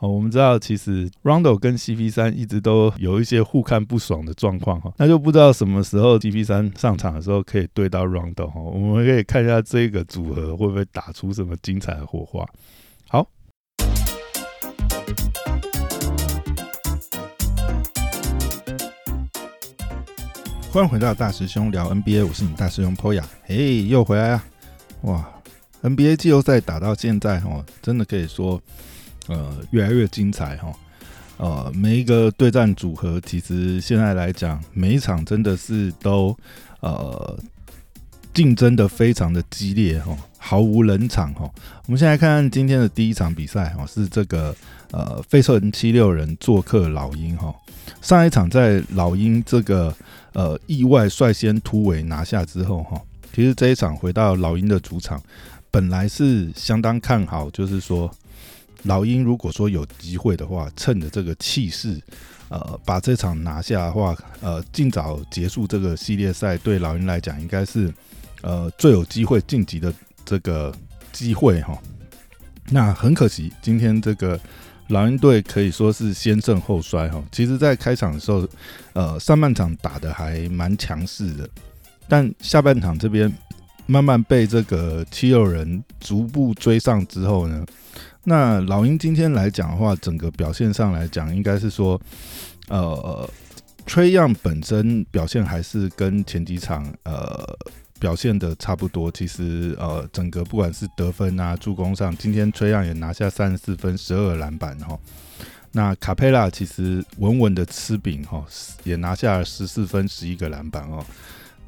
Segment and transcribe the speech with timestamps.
[0.00, 12.46] 好，我们知道其实 Rondo 跟 CP 三一直都有一些互看不爽的状况哈，那就不知道什么时候 CP 三上场的时候可以对到 Rondo 哈，我们可以看一下这个组合会不会打出什么精彩的火花。
[13.08, 13.28] 好，
[20.70, 24.44] 欢迎回到大师兄聊 NBA，我是你大师兄 Poya，嘿，又回来啊！
[25.02, 25.28] 哇
[25.82, 28.62] ，NBA 季后赛打到现在哦，真的可以说。
[29.28, 30.72] 呃，越来越精彩哈。
[31.36, 36.36] 呃，每一个对战组合，其实现在来讲，每一场真的是都
[36.80, 37.38] 呃
[38.34, 41.48] 竞争的非常的激烈哈，毫无冷场哈。
[41.86, 44.52] 我们先来看看今天的第一场比赛哈，是这个
[44.90, 47.54] 呃费城七六人做客老鹰哈。
[48.02, 49.94] 上一场在老鹰这个
[50.32, 53.00] 呃意外率先突围拿下之后哈，
[53.32, 55.22] 其实这一场回到老鹰的主场，
[55.70, 58.12] 本来是相当看好，就是说。
[58.84, 62.00] 老鹰如果说有机会的话，趁着这个气势，
[62.48, 67.92] 呃，把这场拿下的话，呃，尽早结束这个系列赛，对老鹰来讲应该是
[68.42, 69.92] 呃最有机会晋级的
[70.24, 70.72] 这个
[71.12, 71.76] 机会哈。
[72.70, 74.38] 那很可惜，今天这个
[74.86, 77.22] 老鹰队可以说是先胜后衰哈。
[77.32, 78.48] 其实，在开场的时候，
[78.92, 81.50] 呃，上半场打的还蛮强势的，
[82.08, 83.30] 但下半场这边
[83.86, 87.66] 慢慢被这个七六人逐步追上之后呢。
[88.24, 91.98] 那老鹰今天来讲的话，整个表现上来讲，应该是说，
[92.68, 93.28] 呃，
[93.86, 97.42] 崔样本身表现还是跟前几场呃
[97.98, 99.10] 表现的差不多。
[99.10, 104.98] 其实呃，整个不管是得分啊、助攻上，今天崔样也拿下三十四分、十二篮板哈。
[105.72, 108.44] 那卡佩拉其实稳稳的吃饼哈，
[108.84, 111.04] 也拿下了十四分、十一个篮板哦。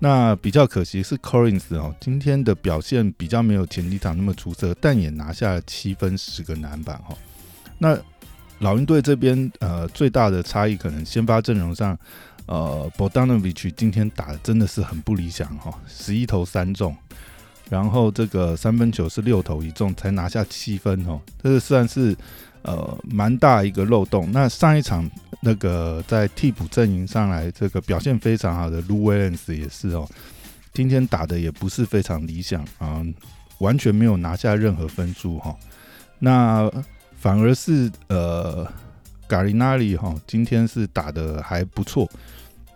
[0.02, 7.14] 那比较可惜是 Corins 哦，今天的表现比较没有前几场那么出色，但也拿下了七分十个篮板哈。
[7.76, 7.98] 那
[8.60, 11.96] 老鹰队这边呃最大的差异可能先发阵容上，
[12.46, 16.96] 呃 Bodanovich 今天打的真的是很不理想哈，十一投三中，
[17.68, 22.16] 然后这个三分球是六投一中才拿下七分哦，这个算是。
[22.62, 24.28] 呃，蛮大一个漏洞。
[24.32, 25.08] 那上一场
[25.40, 30.08] 那个在替补阵营上来，这个表现非常好的 Lu Williams 也是哦，
[30.74, 33.02] 今天打的也不是非常理想啊，
[33.58, 35.56] 完全没有拿下任何分数哈。
[36.18, 36.70] 那
[37.16, 38.64] 反而是呃
[39.26, 42.08] g a r i n a l i 哈，今天是打的还不错，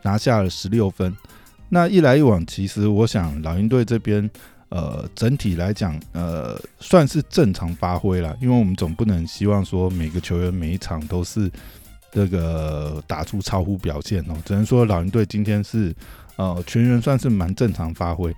[0.02, 1.14] 拿下了十六分。
[1.68, 4.30] 那一来一往，其实我想老鹰队这边。
[4.74, 11.48] 呃，整体来讲，呃，算是正常发挥了，因为我们总不能希望说每个球员每一场都是
[12.10, 15.94] 这个打出超乎表现哦，只能说老鹰队今天是
[16.34, 18.34] 呃全员算是蛮正常发挥。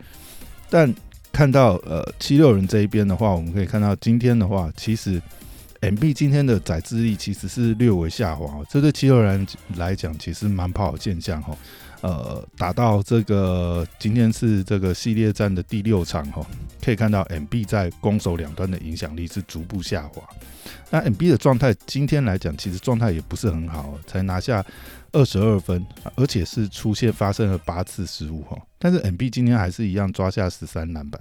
[0.68, 0.94] 但
[1.32, 5.18] 看到呃七六人这一边的话，我们可以看到今天的话，其实
[5.80, 11.56] M B 今天的载资力其实是略微下滑，这对七六人来讲其实蛮不好现象哈。
[12.06, 16.46] 呃，打到这个今天是这个系列战的第六场哈，
[16.80, 20.22] 可以看到 M B 在攻守两端的影响力是逐步下滑。
[20.88, 24.64] 那 M B 的状态今天来讲，其实状态也不是很好，才拿下
[25.10, 25.84] 二十二分，
[26.14, 28.56] 而且是出现发生了八次失误哈。
[28.78, 31.20] 但是 M B 今天还是一样抓下十三篮板，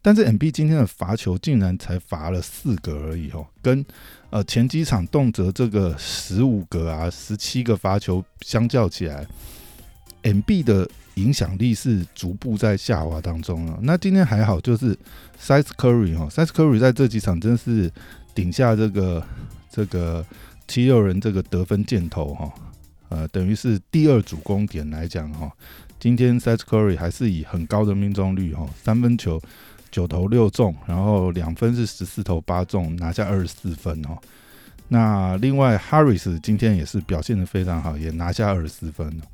[0.00, 3.84] 但是 M B 今天的罚球竟然才罚了四个而已哦，跟
[4.30, 9.26] 呃前几场动辄这个十五个啊、十七个罚球相较起来。
[10.22, 13.78] M B 的影响力是逐步在下滑当中了。
[13.82, 14.96] 那今天还好，就是
[15.40, 17.90] Size Curry 哈，Size Curry 在这几场真是
[18.34, 19.24] 顶下这个
[19.70, 20.24] 这个
[20.66, 22.52] 七六人这个得分箭头哈，
[23.10, 25.50] 呃，等于是第二主攻点来讲哈，
[26.00, 29.40] 今天 Size Curry 还是以很高的命中率哈，三分球
[29.90, 34.16] 九投六中，然后两分是十四投八中，拿下二十四分哦。
[34.88, 39.24] 那另外 Harris 今天也是表现的非常好，也拿下二十四分了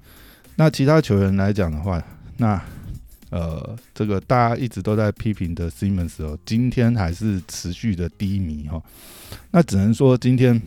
[0.60, 2.02] 那其他球员来讲的话，
[2.36, 2.60] 那
[3.30, 8.82] 呃，这个大家一直都在批评的 Simmons 哦，今天还是持续的低迷哈。
[9.52, 10.60] 那只能说今天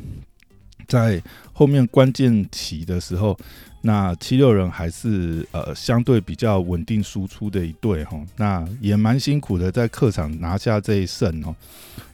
[0.88, 1.22] 在
[1.52, 3.38] 后面关键期的时候，
[3.82, 8.18] 那七六人还是呃相对比较稳定输出的一队哈。
[8.38, 11.54] 那也蛮辛苦的，在客场拿下这一胜哦，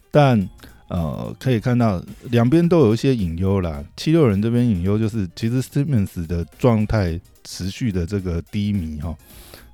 [0.10, 0.50] 但。
[0.90, 3.84] 呃，可以看到两边都有一些隐忧啦。
[3.98, 9.14] 七六人这边隐忧就是，其实 Simmons 的状态持续的这个低迷哈。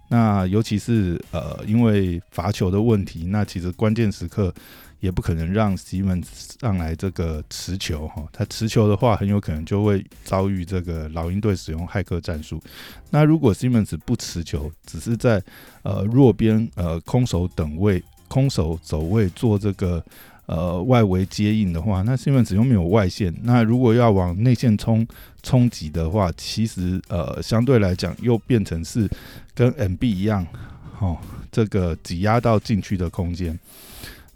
[0.09, 4.51] 那尤其是呃，因为罚球的问题，那其实关键时刻
[5.01, 6.25] 也不可能让 Simmons
[6.59, 8.23] 上来这个持球哈。
[8.31, 12.59] 他持球的话，很有可能就会遭遇这个老鹰队使用骇客战术。
[13.11, 15.39] 那如果 Simmons 不持球，只是在
[15.83, 20.03] 呃弱边呃空手等位、空手走位做这个。
[20.45, 25.07] 呃外围接应的话，那西门子又没有外线，那如果要往内线冲
[25.41, 29.09] 冲击的话，其实呃相对来讲又变成是
[29.53, 30.45] 跟 MB 一样，
[30.99, 31.17] 哦，
[31.51, 33.57] 这个挤压到禁区的空间。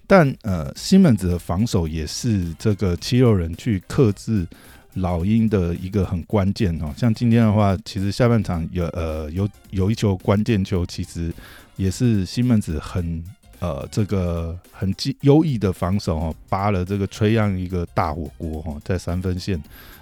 [0.09, 4.47] 但呃，西门子的防守也是这个七六人去克制
[4.93, 6.93] 老鹰的一个很关键哦。
[6.95, 11.33] 像今天的话，其实下半场有呃有有一球关键球，其实
[11.75, 13.21] 也是西门子很
[13.59, 19.61] 呃这个很优异的防守哦，扒了这个吹样一个大火锅哈，在三分线，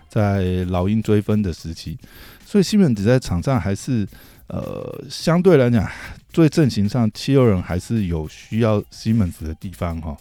[0.09, 1.97] 在老鹰追分的时期，
[2.45, 4.07] 所以西门子在场上还是。
[4.47, 5.89] 呃，相对来讲，
[6.31, 10.15] 对阵型上七六人还是有需要西门子的地方哈。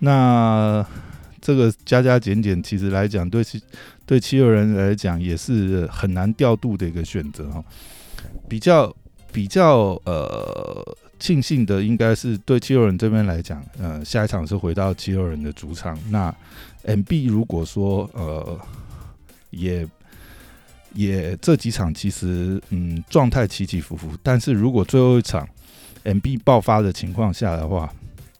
[0.00, 0.86] 那
[1.40, 3.58] 这个加加减减，其实来讲，对七
[4.04, 7.64] 对七六人来讲也是很难调度的一个选择哈。
[8.46, 8.94] 比较
[9.32, 15.98] 比较呃庆幸的，应该是对七六人这边来讲，呃，下一场是回到七六人的主场。
[16.10, 16.34] 那
[16.84, 18.58] M B 如果说呃
[19.50, 19.86] 也。
[20.94, 25.46] 也这几场其实嗯状态起起伏伏，但是如果最后一场
[26.04, 27.92] M B 爆发的情况下的话，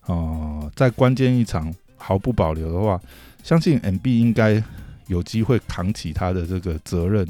[0.07, 2.99] 哦，在关键一场毫不保留的话，
[3.43, 4.63] 相信 M B 应该
[5.07, 7.29] 有机会扛起他的这个责任。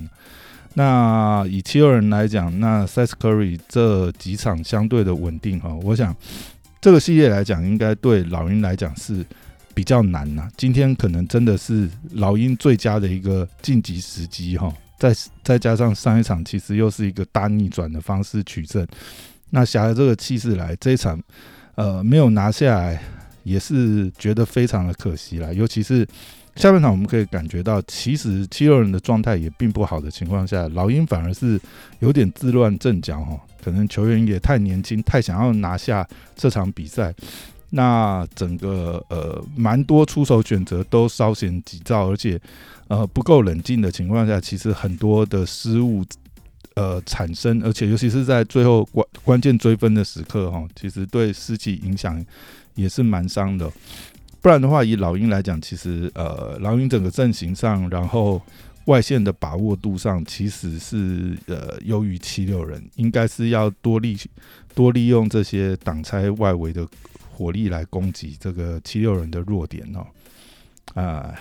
[0.78, 6.14] 那以七六人来讲，那 s e s Curry 这几场相对的稳定哈，我想
[6.82, 9.24] 这个系列来讲，应该对老鹰来讲是
[9.72, 10.46] 比较难呐。
[10.54, 14.70] 今天可能真的是老鹰最佳的一个晋级时机哈。
[14.98, 18.86] 再再加上上一场其实又是一个大逆转的方式取胜，
[19.50, 21.18] 那侠的这个气势来这一场，
[21.74, 23.02] 呃，没有拿下来
[23.44, 25.50] 也是觉得非常的可惜啦。
[25.52, 26.06] 尤其是
[26.56, 31.60] 下半场我们可以感觉到，其实七六人的状态也并不好的情况下，老鹰反而是
[32.00, 33.38] 有点自乱阵脚哈。
[33.62, 37.14] 可能球员也太年轻，太想要拿下这场比赛，
[37.70, 42.40] 那整个呃蛮多出手选择都稍显急躁，而且。
[42.88, 46.04] 呃，不够冷静的情况下，其实很多的失误
[46.76, 52.24] 呃产生，而且尤其是在最后关关键追分的时刻哈，其实对士气影响
[52.76, 53.68] 也是蛮伤的。
[54.46, 58.40] 不然的话，以老鹰来讲，其实呃，老鹰整个阵型上，然后
[58.84, 64.16] 外线的把握度上，其实是呃优于七六人，应该是要多利
[64.72, 66.86] 多利用这些挡拆外围的
[67.32, 70.06] 火力来攻击这个七六人的弱点哦，
[70.94, 71.34] 啊。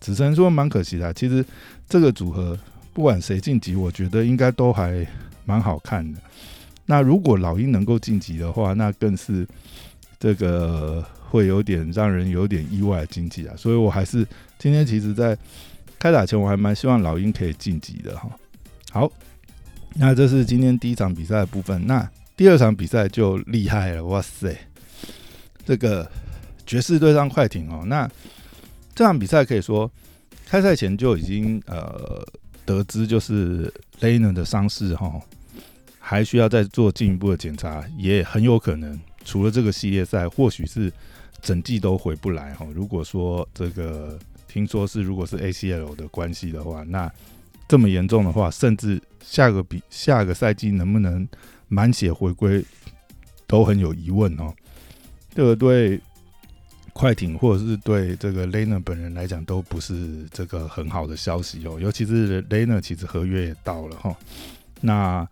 [0.00, 1.12] 只能说蛮可惜的。
[1.12, 1.44] 其实
[1.88, 2.56] 这个组合
[2.92, 5.04] 不管谁晋级，我觉得应该都还
[5.44, 6.20] 蛮好看的。
[6.86, 9.44] 那如果老鹰能够晋级的话，那更是
[10.20, 13.54] 这个会有点让人有点意外的经济啊。
[13.56, 14.26] 所以我还是
[14.58, 15.34] 今天其实，在
[15.98, 18.28] 开打前，我还蛮希望老鹰可以晋级的哈。
[18.90, 19.10] 好，
[19.94, 21.86] 那这是今天第一场比赛的部分。
[21.86, 22.06] 那
[22.36, 24.54] 第二场比赛就厉害了，哇塞！
[25.64, 26.10] 这个
[26.66, 28.10] 爵士对上快艇哦，那。
[28.92, 29.90] 这场比赛可以说，
[30.46, 32.22] 开赛前就已经呃
[32.66, 35.18] 得知，就是雷纳的伤势哈，
[35.98, 40.92] 还需要再做进一步的检查，也很有可能除了这个系列赛，或许是
[41.42, 42.66] 整季都回不来哈。
[42.74, 47.10] 如果说这个听说是如果是 ACL 的关系的话，那
[47.68, 51.26] 这么严重的话，甚至下个比下个赛季能不能
[51.68, 52.64] 满血回归
[53.46, 54.54] 都很有疑问哦。
[55.34, 56.00] 这个对。
[56.92, 64.14] 快艇或者是对这个雷 r 本人来讲都不是这个很好的消息哦，尤其是雷 r 其实合约也到了哈。
[64.80, 65.26] 那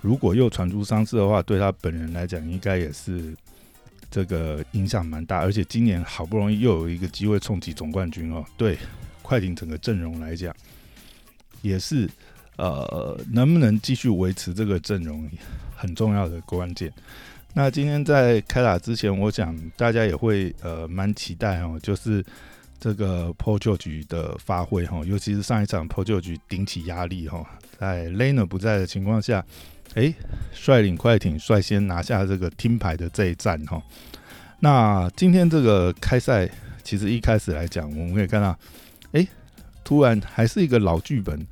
[0.00, 3.36] 如果又传出伤势的话，对他本人来讲应该也是
[4.10, 5.38] 这个影响蛮大。
[5.38, 8.78] 而且今年好不容易又有一个机会冲击总冠军哦，对
[9.22, 10.54] 快艇整个阵容来讲
[11.62, 12.08] 也是
[12.56, 15.28] 呃能不能继续维持这个阵容
[15.76, 16.92] 很重要的关键。
[17.54, 22.24] 那今天在开打之前，我想大家也会呃蛮期待哦，就是
[22.78, 27.44] 这个 Paul George 的发挥哈，尤其是上一场 Paul George 顶起压力哈，
[27.78, 29.44] 在 l a n e r 不在的情况下，
[29.94, 30.14] 哎，
[30.52, 33.82] 率领快艇率先拿下这个听牌的这一战哈。
[34.60, 36.48] 那今天这个开赛，
[36.82, 38.56] 其实一开始来讲，我们可以看到，
[39.12, 39.26] 哎，
[39.82, 41.46] 突然还是一个老剧本。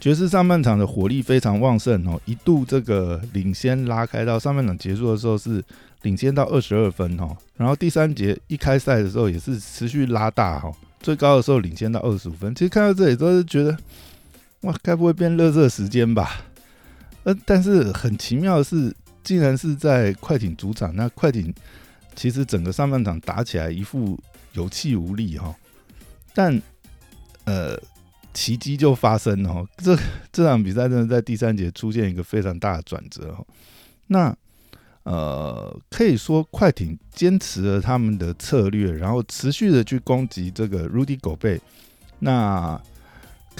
[0.00, 5.62] 爵士上半场的火力非常旺盛哦，一度这个领先拉开到上半场结束的时候是
[6.00, 12.54] 领先到二十二分哦，然后第三节一开赛的时候也是持续拉大哈，最高的时候领先到二十五分。
[12.54, 13.76] 其实看到这里都是觉得，
[14.62, 16.46] 哇，该不会变热热时间吧？
[17.24, 21.54] 呃，但是很奇妙的是，竟然是在快艇主场，那快艇
[22.14, 24.18] 其实整个上半场打起来一副
[24.52, 25.54] 有气无力哈，
[26.34, 26.60] 但
[27.44, 27.78] 呃。
[28.32, 29.98] 奇迹就发生了，这
[30.32, 33.36] 这场比赛真的在第三节出现一个非常大的转折。
[34.06, 34.32] 那
[35.02, 41.60] 呃，可以说快艇坚持了他们的策略，然后持续的去攻击这个 Rudy 狗贝。
[42.20, 42.80] 那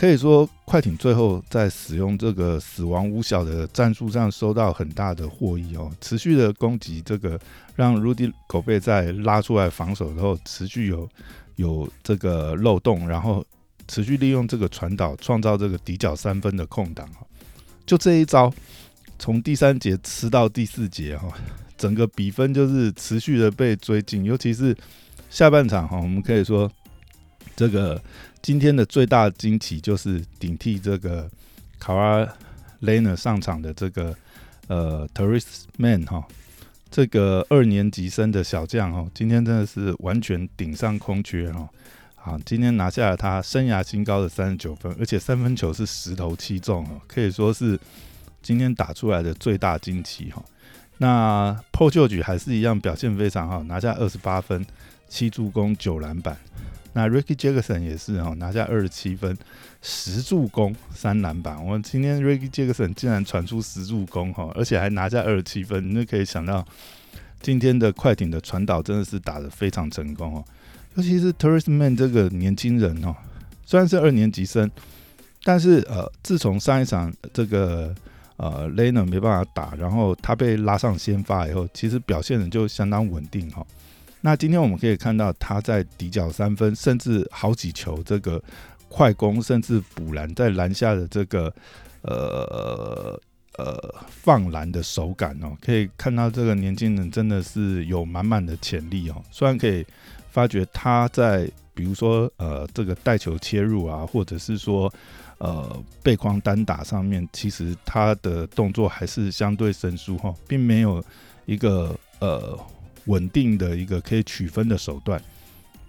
[0.00, 7.38] 可以说快艇最后在使用这个死亡五小的战术上收到很大的获益哦，持续的攻击这个
[7.76, 11.07] 让 Rudy 狗贝在拉出来防守之后，持续有
[11.57, 13.45] 有这个漏洞，然后
[13.88, 17.07] 持续利用这个传导创造这个底角三分的空档
[17.85, 18.50] 就这一招。
[19.19, 21.28] 从第三节吃到第四节哈，
[21.76, 24.75] 整个比分就是持续的被追进，尤其是
[25.28, 26.73] 下半场哈，我们可以说
[27.54, 28.02] 这个
[28.42, 31.30] 今天的最大惊奇就是顶替这个
[31.78, 32.28] 卡瓦
[32.80, 34.16] 雷纳上场的这个
[34.68, 36.26] 呃 t e r e s Man 哈，
[36.90, 41.68] 这个二年级生的小将哈，今天真的是完全顶上空缺哈，
[42.14, 47.78] 好，今天拿下了他生涯新高的三十九分，而且三分球是十投七中哦，可以说是。
[48.42, 50.42] 今天打出来的最大惊奇哈，
[50.97, 54.64] 那 Paul George 还是一样表现非常好，拿下二十八分、
[55.11, 56.35] 七助攻、九篮板。
[56.92, 59.37] 那 Ricky Jackson 也是哈，拿下二十七分、
[59.82, 61.64] 十助攻、三篮板。
[61.64, 66.66] 我今天 Ricky Jackson 竟然传出十助攻哈，而且还拿下二十七分，你就可以想到
[67.40, 70.44] 今天的快艇的传导真的是打得非常成功哦。
[70.94, 73.14] 尤其是 t e r r e s Man 这个年轻人哦，
[73.64, 74.70] 虽然是二年级生，
[75.44, 77.94] 但是呃，自从上一场这个。
[78.42, 83.62] 呃，雷呢没办法打，然后他被拉上先发以后，其实表现的就相当稳定哈。
[84.20, 88.42] 那今天我们可以看到他在底角三分，甚至好几球这个
[88.88, 91.52] 快攻，甚至补篮，在篮下的这个
[92.02, 93.20] 呃
[93.56, 99.22] 呃放篮的手感哦，可以看到这个年轻人真的是有满满的潜力哦。
[99.30, 99.84] 虽然可以
[100.30, 104.92] 发觉他在比如说呃这个带球切入啊，或者是说。
[105.42, 111.02] 呃，背框单打上面，其实他的动作还是相对生疏哈，并没有
[111.46, 112.58] 一个呃
[113.10, 115.20] 稳定的一个可以取分的手段。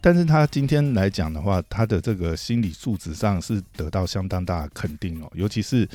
[0.03, 5.87] 但是他今天来讲的话，他的这个心理素质上是得到相当大的肯定哦，尤其是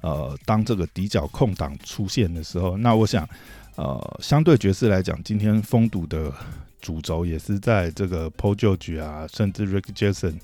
[0.00, 3.28] 呃当这个底角空档出现的时候，那我想
[3.76, 6.32] 呃相对爵士来讲，今天封堵的
[6.80, 10.34] 主轴也是在这个 p o j o e 啊，甚至 Rick Jackson。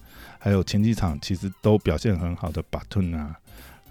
[0.40, 3.36] 还有前几场其实都表现很好的 Button 啊，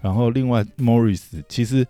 [0.00, 1.86] 然后另外 Morris 其实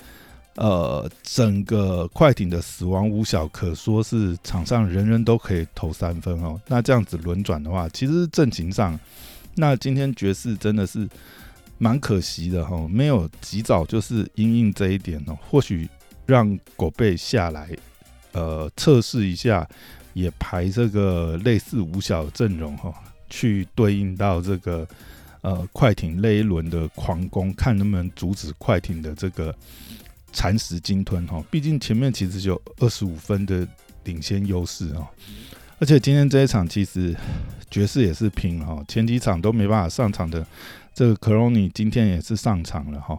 [0.58, 6.60] 呃整个快艇的死亡五小可说是场上人人都可以投三分哦。
[6.66, 8.98] 那这样子轮转的话，其实阵型上，
[9.54, 11.08] 那今天爵士真的是
[11.78, 15.88] 蛮可惜的哈，没有及早就是因应这一点哦，或许
[16.26, 17.70] 让狗贝下来
[18.32, 19.64] 呃测试一下，
[20.12, 22.92] 也排这个类似五小阵容哈。
[23.30, 24.88] 去对应到这个
[25.42, 29.54] 呃快艇那一轮的狂攻，看能不能阻止快艇的这个
[30.32, 31.42] 蚕食鲸吞哈。
[31.50, 33.66] 毕竟前面其实有二十五分的
[34.04, 35.06] 领先优势哦，
[35.78, 37.14] 而且今天这一场其实
[37.70, 40.46] 爵士也是拼哈，前几场都没办法上场的
[40.94, 43.18] 这个克罗尼今天也是上场了哈，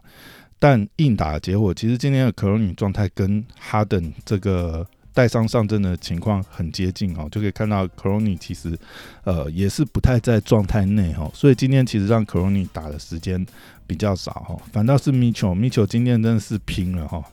[0.57, 4.87] 但硬打结果，其实今天的克罗尼状态跟哈登这个。
[5.13, 8.77] 带伤上阵的情况很接近哦，就可以看到 c o r o n y 其实
[9.23, 13.45] 呃也是不太在状态内哦，所以今天其实让 c o r o n y 打的时间
[13.85, 17.23] 比较少哈，反倒是 Mitchell，Mitchell 今天真的是拼了哈，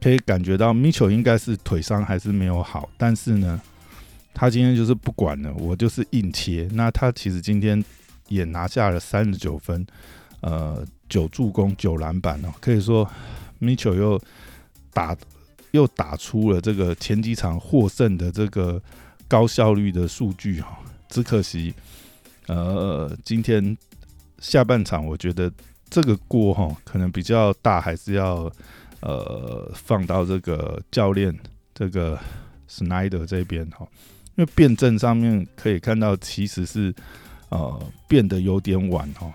[0.00, 3.60] 可以感觉到 Mitchell 应该是腿伤还是没有好，但是呢，
[4.34, 7.84] 他今天就是不管了，我就是硬切，那他其实今天
[8.28, 9.86] 也拿下了三十九分，
[10.40, 13.08] 呃，九助攻九篮板哦，可以说
[13.60, 14.20] Mitchell 又
[14.92, 15.16] 打。
[15.72, 18.80] 又打出了这个前几场获胜的这个
[19.28, 21.72] 高效率的数据哈，只可惜，
[22.46, 23.76] 呃，今天
[24.38, 25.52] 下半场我觉得
[25.88, 28.50] 这个锅哈可能比较大，还是要
[29.00, 31.36] 呃放到这个教练
[31.74, 32.18] 这个
[32.68, 33.86] Snyder 这边哈，
[34.36, 36.94] 因为辩证上面可以看到其实是
[37.48, 39.32] 呃变得有点晚哈，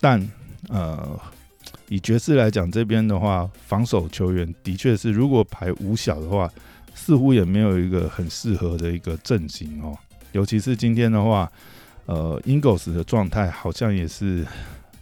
[0.00, 0.20] 但
[0.68, 1.18] 呃。
[1.88, 6.50] 以爵士来讲，这边的话，防守球员的确是，如果排五小的话，
[6.94, 9.96] 似乎也没有一个很适合的一个阵型哦。
[10.32, 11.50] 尤其是今天的话，
[12.06, 14.46] 呃，Ingles 的状态好像也是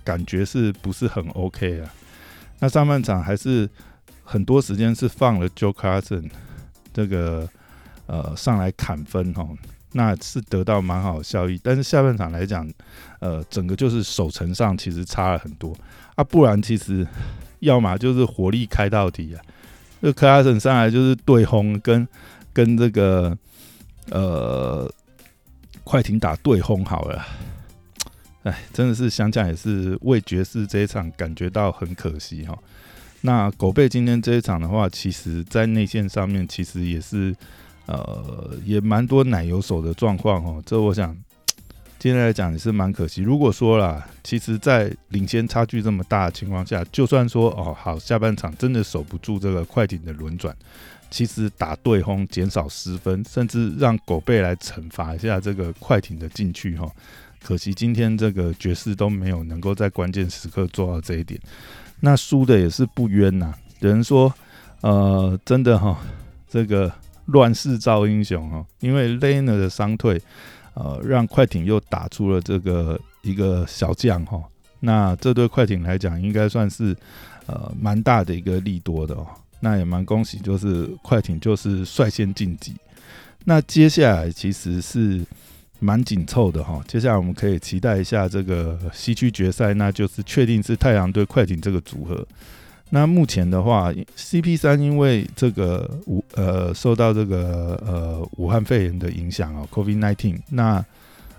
[0.05, 1.93] 感觉是不是很 OK 啊？
[2.61, 3.69] 那上半场还是
[4.23, 6.31] 很多时间是放了 Joe Carson
[6.93, 7.49] 这个
[8.07, 9.49] 呃上来砍分哦，
[9.93, 11.61] 那是得到蛮好效益。
[11.63, 12.69] 但是下半场来讲，
[13.21, 15.75] 呃，整个就是守城上其实差了很多。
[16.15, 17.07] 啊，不然其实
[17.61, 19.43] 要么就是火力开到底啊，
[20.03, 22.07] 这克拉森上来就是对轰，跟
[22.53, 23.37] 跟这个
[24.11, 24.91] 呃
[25.85, 27.27] 快艇打对轰好了。
[28.45, 32.57] 哎，真的是想想也是为爵士这一场感觉到很可惜哈。
[33.23, 37.35] 那狗贝今天这一场的话，其实在内线上面其实也是
[37.87, 40.63] 呃也蛮多奶油手的状况哦。
[40.67, 41.17] 这我想
[41.99, 43.23] 今天来讲也是蛮可惜。
[43.23, 50.55] 如果说啦，其实在领先差距这么大的情况下，就算说哦好下半场真的守不住这个快艇的轮转。
[51.09, 56.91] 其实打对轰减少失分，甚至让狗贝来惩罚一下这个快艇的禁区哈。
[57.43, 61.41] 可惜今天这个爵士都没有能够在关键时刻做到这一点。
[62.01, 63.55] 那输的也是不冤呐。
[63.79, 64.35] 有人说，
[64.81, 65.97] 呃，真的哈，
[66.49, 66.93] 这个
[67.27, 70.21] 乱世造英雄哈，因为 Lena 的伤退，
[70.75, 74.43] 呃，让快艇又打出了这个一个小将哈。
[74.81, 76.97] 那这对快艇来讲，应该算是
[77.47, 79.27] 呃蛮大的一个利多的哦。
[79.61, 82.75] 那也蛮恭喜，就是快艇就是率先晋级。
[83.45, 85.25] 那接下来其实是
[85.81, 86.81] 蛮紧凑的哈。
[86.87, 92.27] 接下来我们可以期待一下这个西区决赛，那就是确定是太阳队快艇这个组合。
[92.91, 100.85] 那目前的话，CP 三因为这个武呃受到这个呃武汉肺炎的影响哦，Covid nineteen，那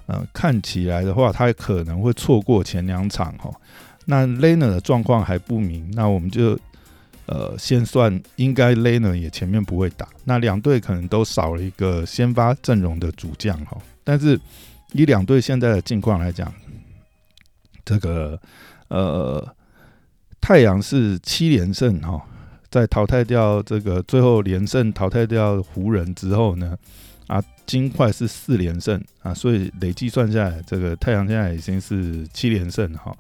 [0.06, 3.52] 呃看起来的话，他可能会错过前两场哈。
[4.06, 6.58] 那 Lena 的状况还不明，那我们就。
[7.30, 13.78] 呃，先算应该 Lena 也前面不会打，那两队可能都少了一个先发阵容的主将哈。
[14.02, 14.40] 但是
[14.94, 16.50] 以两队现在的境况来讲，
[17.84, 18.40] 这个
[18.88, 19.46] 呃
[20.40, 22.22] 太阳是七连胜哈，
[22.70, 26.78] 在淘汰掉这个最后连胜淘汰掉湖人之后呢，
[27.28, 33.14] 啊金块是四连胜啊，所以累计算下来，这个太阳现在已经是七连胜哈，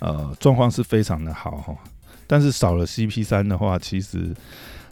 [0.00, 1.76] 呃状况是非常的好哈。
[2.26, 4.34] 但是少了 CP 三的话，其实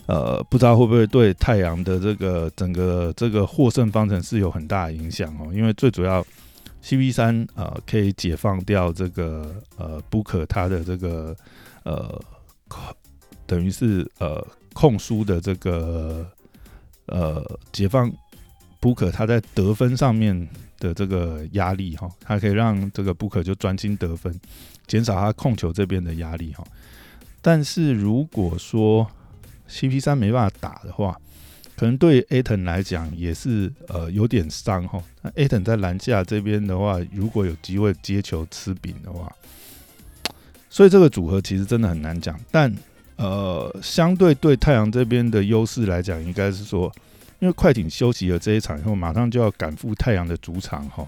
[0.06, 5.52] 呃不知道会不会对太阳的这个整个这个获胜方程式有很大影响哦。
[5.52, 6.24] 因为最主要
[6.86, 11.36] CP 三呃可以解放掉这个呃 book 他的这个
[11.82, 12.22] 呃
[13.44, 16.24] 等于是呃控输的这个
[17.06, 18.08] 呃解放
[18.80, 24.32] book 他在得分上面的这个压力哈，他可以让这个 book 就专心得分，
[24.86, 26.62] 减少他控球这边的压力哈。
[27.42, 29.10] 但是如果说
[29.68, 31.18] CP 三没办法打的话，
[31.76, 35.02] 可能对 Aton 来讲也是呃有点伤哈。
[35.22, 39.30] 那 Aton 在篮下这边的话，如果有机会接球吃饼的话，
[40.70, 42.38] 所以这个组合其实真的很难讲。
[42.50, 42.74] 但
[43.16, 46.92] 呃，相对对太阳这边的优势来讲，应该是说，
[47.38, 51.06] 因为快艇休息了这一场以后，马上就要赶赴太阳的主场哈。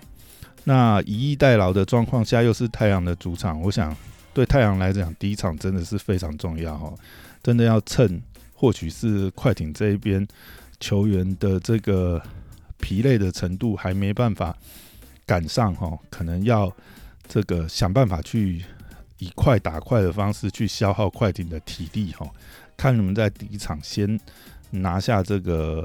[0.65, 3.97] 那以逸待劳的状况下，又是太阳的主场，我想。
[4.35, 6.95] 对太阳来讲，第一场真的是非常重要哈，
[7.43, 8.23] 真的要趁
[8.59, 10.27] 或许是快艇这一边
[10.81, 12.21] 球员的这个
[12.81, 14.57] 疲累的程度还没办法
[15.25, 16.73] 赶上哈，可能要
[17.29, 18.65] 这个想办法去
[19.19, 22.29] 以快打快的方式去消耗快艇的体力哈，
[22.77, 24.19] 看能不能在第一场先
[24.71, 25.85] 拿下这个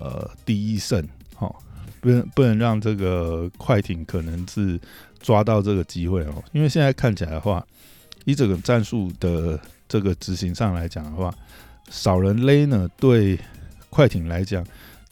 [0.00, 1.54] 呃第一胜哈，
[2.00, 4.80] 不能不能让这个快艇可能是
[5.20, 7.64] 抓到这个机会哦，因为现在看起来的话。
[8.26, 11.34] 以这个战术的这个执行上来讲的话，
[11.90, 13.38] 少人勒呢，对
[13.90, 14.64] 快艇来讲，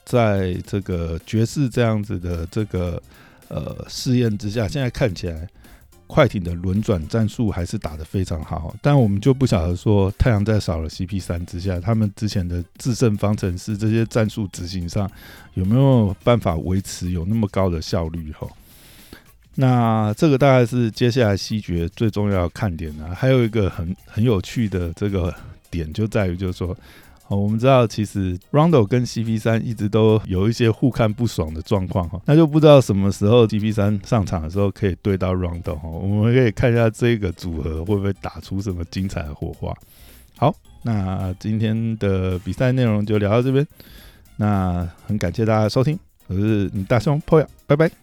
[0.04, 3.02] 在这个爵士这样子的这个
[3.48, 5.46] 呃试验之下，现在看起来
[6.06, 8.74] 快艇的轮转战术还是打得非常好。
[8.80, 15.10] 但我们就不晓得说，太阳在少了 CP 三之下，他们之前的制胜方程式这些战术执行上
[15.54, 18.32] 有没有办法维持有那么高的效率？
[18.32, 18.48] 哈。
[19.56, 23.12] 那这个大概是接下来西决最重要的看点呢。
[23.14, 25.34] 还有一个很很有趣的这个
[25.70, 26.76] 点，就在于就是说，
[27.28, 32.20] 哦，我们知道其实 Rondo 跟 CP 三一直都有一些互看不爽的状况哈。
[32.24, 35.88] 那就不知道什么时候 CP 三上场的时候可以对到 Rondo 哈。
[35.88, 39.74] 我们可以看一下这个组合会不会打出什么精彩的火花。
[40.36, 43.66] 好，那今天的比赛内容就聊到这边。
[44.36, 47.90] 那很感谢大家收听，我是你大兄 Poya，拜拜。